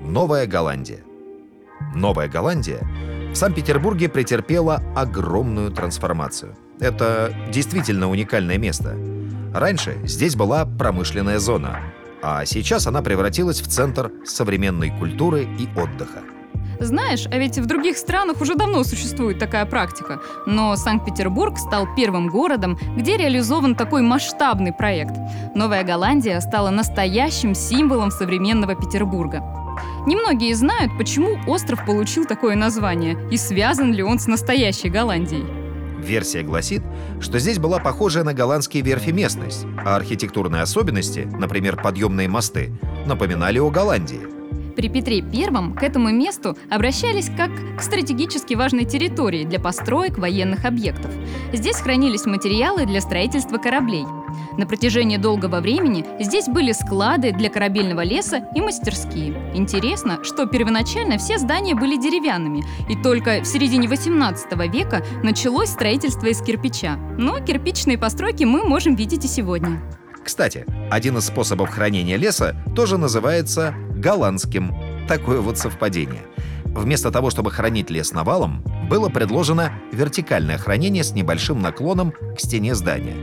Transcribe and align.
Новая 0.00 0.46
Голландия. 0.46 1.00
Новая 1.94 2.28
Голландия 2.28 2.80
в 3.32 3.34
Санкт-Петербурге 3.34 4.08
претерпела 4.08 4.80
огромную 4.94 5.72
трансформацию. 5.72 6.56
Это 6.78 7.34
действительно 7.50 8.08
уникальное 8.08 8.58
место. 8.58 8.96
Раньше 9.52 9.98
здесь 10.04 10.36
была 10.36 10.64
промышленная 10.66 11.40
зона, 11.40 11.80
а 12.22 12.44
сейчас 12.44 12.86
она 12.86 13.02
превратилась 13.02 13.60
в 13.60 13.66
центр 13.66 14.12
современной 14.24 14.96
культуры 14.96 15.42
и 15.58 15.68
отдыха. 15.76 16.22
Знаешь, 16.80 17.26
а 17.26 17.36
ведь 17.36 17.58
в 17.58 17.66
других 17.66 17.98
странах 17.98 18.40
уже 18.40 18.54
давно 18.54 18.84
существует 18.84 19.40
такая 19.40 19.66
практика. 19.66 20.20
Но 20.46 20.76
Санкт-Петербург 20.76 21.58
стал 21.58 21.88
первым 21.96 22.28
городом, 22.28 22.78
где 22.96 23.16
реализован 23.16 23.74
такой 23.74 24.02
масштабный 24.02 24.72
проект. 24.72 25.16
Новая 25.56 25.82
Голландия 25.82 26.40
стала 26.40 26.70
настоящим 26.70 27.54
символом 27.54 28.12
современного 28.12 28.76
Петербурга. 28.76 29.42
Немногие 30.06 30.54
знают, 30.54 30.96
почему 30.96 31.38
остров 31.46 31.84
получил 31.84 32.24
такое 32.24 32.56
название 32.56 33.18
и 33.30 33.36
связан 33.36 33.92
ли 33.92 34.02
он 34.02 34.18
с 34.18 34.26
настоящей 34.26 34.88
Голландией. 34.88 35.44
Версия 35.98 36.42
гласит, 36.42 36.82
что 37.20 37.38
здесь 37.38 37.58
была 37.58 37.78
похожая 37.80 38.24
на 38.24 38.32
голландские 38.32 38.82
верфи 38.82 39.10
местность, 39.10 39.66
а 39.84 39.96
архитектурные 39.96 40.62
особенности, 40.62 41.28
например, 41.38 41.76
подъемные 41.76 42.28
мосты, 42.28 42.72
напоминали 43.06 43.58
о 43.58 43.70
Голландии– 43.70 44.20
при 44.78 44.88
Петре 44.88 45.16
I 45.18 45.74
к 45.74 45.82
этому 45.82 46.10
месту 46.10 46.56
обращались 46.70 47.28
как 47.36 47.50
к 47.76 47.82
стратегически 47.82 48.54
важной 48.54 48.84
территории 48.84 49.42
для 49.42 49.58
построек 49.58 50.18
военных 50.18 50.64
объектов. 50.64 51.10
Здесь 51.52 51.78
хранились 51.78 52.26
материалы 52.26 52.86
для 52.86 53.00
строительства 53.00 53.58
кораблей. 53.58 54.04
На 54.56 54.66
протяжении 54.66 55.16
долгого 55.16 55.58
времени 55.58 56.04
здесь 56.20 56.46
были 56.46 56.70
склады 56.70 57.32
для 57.32 57.50
корабельного 57.50 58.02
леса 58.02 58.44
и 58.54 58.60
мастерские. 58.60 59.34
Интересно, 59.52 60.22
что 60.22 60.46
первоначально 60.46 61.18
все 61.18 61.38
здания 61.38 61.74
были 61.74 61.96
деревянными, 61.96 62.62
и 62.88 62.94
только 63.02 63.40
в 63.40 63.46
середине 63.46 63.88
18 63.88 64.52
века 64.72 65.04
началось 65.24 65.70
строительство 65.70 66.28
из 66.28 66.40
кирпича. 66.40 66.94
Но 67.18 67.40
кирпичные 67.40 67.98
постройки 67.98 68.44
мы 68.44 68.62
можем 68.62 68.94
видеть 68.94 69.24
и 69.24 69.28
сегодня. 69.28 69.82
Кстати, 70.24 70.66
один 70.88 71.16
из 71.16 71.24
способов 71.24 71.70
хранения 71.70 72.16
леса 72.16 72.54
тоже 72.76 72.96
называется 72.96 73.74
голландским. 73.98 74.74
Такое 75.08 75.40
вот 75.40 75.58
совпадение. 75.58 76.22
Вместо 76.64 77.10
того, 77.10 77.30
чтобы 77.30 77.50
хранить 77.50 77.90
лес 77.90 78.12
навалом, 78.12 78.62
было 78.88 79.08
предложено 79.08 79.72
вертикальное 79.92 80.58
хранение 80.58 81.04
с 81.04 81.12
небольшим 81.12 81.60
наклоном 81.60 82.12
к 82.12 82.40
стене 82.40 82.74
здания. 82.74 83.16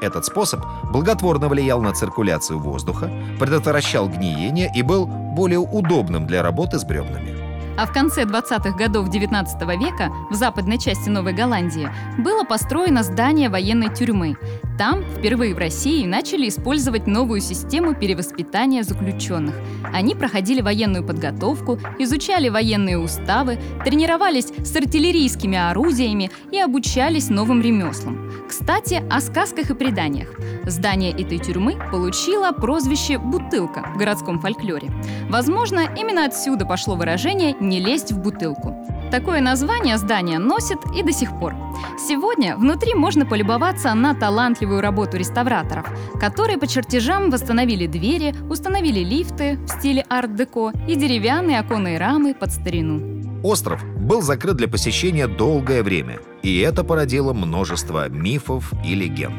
Этот 0.00 0.24
способ 0.24 0.60
благотворно 0.92 1.48
влиял 1.48 1.80
на 1.82 1.92
циркуляцию 1.92 2.60
воздуха, 2.60 3.10
предотвращал 3.38 4.08
гниение 4.08 4.70
и 4.74 4.82
был 4.82 5.06
более 5.06 5.58
удобным 5.58 6.26
для 6.26 6.42
работы 6.42 6.78
с 6.78 6.84
бревнами. 6.84 7.36
А 7.78 7.86
в 7.86 7.92
конце 7.92 8.24
20-х 8.24 8.72
годов 8.72 9.08
19 9.08 9.62
века 9.78 10.10
в 10.30 10.34
западной 10.34 10.78
части 10.78 11.08
Новой 11.08 11.32
Голландии 11.32 11.88
было 12.18 12.42
построено 12.42 13.04
здание 13.04 13.48
военной 13.48 13.94
тюрьмы. 13.94 14.36
Там 14.78 15.02
впервые 15.02 15.54
в 15.54 15.58
России 15.58 16.06
начали 16.06 16.48
использовать 16.48 17.08
новую 17.08 17.40
систему 17.40 17.96
перевоспитания 17.96 18.84
заключенных. 18.84 19.56
Они 19.92 20.14
проходили 20.14 20.60
военную 20.60 21.04
подготовку, 21.04 21.80
изучали 21.98 22.48
военные 22.48 22.96
уставы, 22.96 23.58
тренировались 23.84 24.46
с 24.46 24.76
артиллерийскими 24.76 25.58
орудиями 25.58 26.30
и 26.52 26.60
обучались 26.60 27.28
новым 27.28 27.60
ремеслам. 27.60 28.32
Кстати, 28.48 29.02
о 29.10 29.20
сказках 29.20 29.70
и 29.70 29.74
преданиях. 29.74 30.28
Здание 30.64 31.10
этой 31.10 31.38
тюрьмы 31.38 31.76
получило 31.90 32.52
прозвище 32.52 33.18
«бутылка» 33.18 33.90
в 33.94 33.98
городском 33.98 34.38
фольклоре. 34.38 34.92
Возможно, 35.28 35.88
именно 35.98 36.24
отсюда 36.24 36.64
пошло 36.64 36.94
выражение 36.94 37.56
«не 37.58 37.80
лезть 37.80 38.12
в 38.12 38.20
бутылку». 38.20 38.76
Такое 39.10 39.40
название 39.40 39.96
здание 39.96 40.38
носит 40.38 40.78
и 40.94 41.02
до 41.02 41.12
сих 41.12 41.30
пор. 41.38 41.54
Сегодня 41.98 42.56
внутри 42.56 42.94
можно 42.94 43.24
полюбоваться 43.24 43.94
на 43.94 44.14
талантливую 44.14 44.82
работу 44.82 45.16
реставраторов, 45.16 45.86
которые 46.20 46.58
по 46.58 46.66
чертежам 46.66 47.30
восстановили 47.30 47.86
двери, 47.86 48.34
установили 48.50 49.00
лифты 49.00 49.58
в 49.64 49.68
стиле 49.68 50.04
арт-деко 50.10 50.72
и 50.86 50.94
деревянные 50.94 51.58
оконные 51.58 51.98
рамы 51.98 52.34
под 52.34 52.52
старину. 52.52 53.40
Остров 53.42 53.82
был 53.96 54.20
закрыт 54.20 54.56
для 54.56 54.68
посещения 54.68 55.26
долгое 55.26 55.82
время, 55.82 56.18
и 56.42 56.58
это 56.58 56.84
породило 56.84 57.32
множество 57.32 58.08
мифов 58.10 58.72
и 58.84 58.94
легенд. 58.94 59.36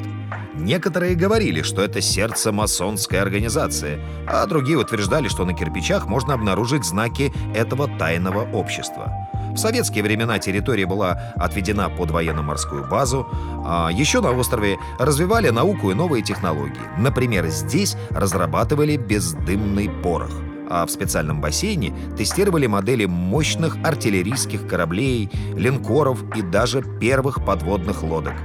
Некоторые 0.56 1.16
говорили, 1.16 1.62
что 1.62 1.82
это 1.82 2.02
сердце 2.02 2.52
масонской 2.52 3.20
организации, 3.20 4.00
а 4.28 4.46
другие 4.46 4.78
утверждали, 4.78 5.28
что 5.28 5.46
на 5.46 5.54
кирпичах 5.54 6.08
можно 6.08 6.34
обнаружить 6.34 6.86
знаки 6.86 7.32
этого 7.54 7.88
тайного 7.88 8.50
общества. 8.52 9.30
В 9.54 9.58
советские 9.58 10.04
времена 10.04 10.40
территория 10.40 10.86
была 10.86 11.34
отведена 11.36 11.90
под 11.90 12.12
военно-морскую 12.12 12.88
базу, 12.88 13.28
а 13.66 13.90
еще 13.92 14.22
на 14.22 14.32
острове 14.32 14.78
развивали 15.00 15.50
науку 15.50 15.92
и 15.92 15.94
новые 15.94 16.24
технологии. 16.24 16.82
Например, 16.98 17.48
здесь 17.48 17.96
разрабатывали 18.12 18.98
бездымный 18.98 19.90
порох 19.90 20.32
а 20.70 20.86
в 20.86 20.92
специальном 20.92 21.42
бассейне 21.42 21.94
тестировали 22.16 22.68
модели 22.68 23.06
мощных 23.06 23.78
артиллерийских 23.84 24.68
кораблей, 24.68 25.30
линкоров 25.56 26.24
и 26.36 26.44
даже 26.44 26.84
первых 27.00 27.44
подводных 27.44 28.04
лодок. 28.04 28.36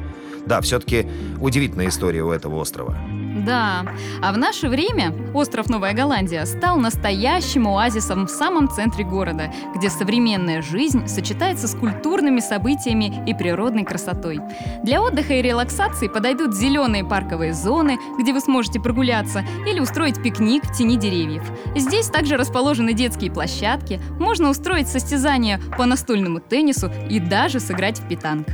Да, 0.47 0.61
все-таки 0.61 1.07
удивительная 1.41 1.89
история 1.89 2.23
у 2.23 2.31
этого 2.31 2.57
острова. 2.57 2.97
Да, 3.45 3.85
а 4.23 4.33
в 4.33 4.39
наше 4.39 4.69
время 4.69 5.13
остров 5.35 5.69
Новая 5.69 5.93
Голландия 5.93 6.47
стал 6.47 6.79
настоящим 6.79 7.67
оазисом 7.67 8.27
в 8.27 8.31
самом 8.31 8.69
центре 8.71 9.05
города, 9.05 9.53
где 9.75 9.91
современная 9.91 10.63
жизнь 10.63 11.09
сочетается 11.09 11.67
с 11.67 11.75
культурными 11.75 12.41
событиями 12.41 13.23
и 13.27 13.35
природной 13.35 13.85
красотой. 13.85 14.41
Для 14.85 15.03
отдыха 15.03 15.35
и 15.35 15.43
релаксации 15.43 16.09
подойдут 16.09 16.55
зеленые 16.55 17.05
парковые 17.05 17.53
зоны, 17.55 17.99
где 18.19 18.33
вы 18.33 18.41
сможете 18.41 18.81
прогуляться 18.81 19.45
или 19.67 19.81
устроить 19.81 20.23
пикник 20.23 20.65
в 20.65 20.73
тени 20.73 20.97
деревьев. 20.97 21.43
Здесь 21.75 22.07
также 22.07 22.37
расположены 22.37 22.93
детские 22.93 23.33
площадки, 23.33 24.01
можно 24.21 24.49
устроить 24.49 24.89
состязания 24.89 25.61
по 25.77 25.87
настольному 25.87 26.39
теннису 26.41 26.91
и 27.11 27.19
даже 27.19 27.59
сыграть 27.59 27.99
в 27.99 28.09
питанг. 28.09 28.47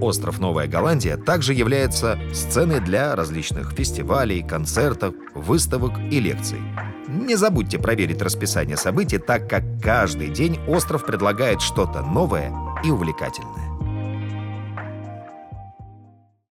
Остров 0.00 0.38
Новая 0.38 0.66
Голландия 0.66 1.16
также 1.16 1.54
является 1.54 2.18
сценой 2.32 2.80
для 2.80 3.16
различных 3.16 3.72
фестивалей, 3.72 4.42
концертов, 4.42 5.14
выставок 5.34 5.92
и 6.10 6.20
лекций. 6.20 6.60
Не 7.08 7.36
забудьте 7.36 7.78
проверить 7.78 8.22
расписание 8.22 8.76
событий, 8.76 9.18
так 9.18 9.48
как 9.48 9.62
каждый 9.82 10.28
день 10.28 10.58
остров 10.68 11.04
предлагает 11.04 11.60
что-то 11.60 12.02
новое 12.02 12.52
и 12.84 12.90
увлекательное. 12.90 13.67